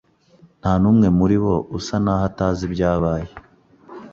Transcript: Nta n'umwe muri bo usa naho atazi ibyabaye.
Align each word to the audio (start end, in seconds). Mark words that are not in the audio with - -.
Nta 0.59 0.71
n'umwe 0.81 1.07
muri 1.17 1.35
bo 1.43 1.55
usa 1.77 1.95
naho 2.03 2.23
atazi 2.29 2.61
ibyabaye. 2.69 3.27